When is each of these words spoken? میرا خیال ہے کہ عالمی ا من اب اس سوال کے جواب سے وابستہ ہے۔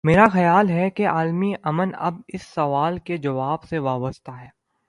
میرا 0.03 0.27
خیال 0.33 0.69
ہے 0.69 0.89
کہ 0.89 1.07
عالمی 1.07 1.53
ا 1.63 1.71
من 1.71 1.89
اب 1.97 2.13
اس 2.27 2.41
سوال 2.41 2.97
کے 2.99 3.17
جواب 3.17 3.63
سے 3.63 3.79
وابستہ 3.79 4.31
ہے۔ 4.31 4.47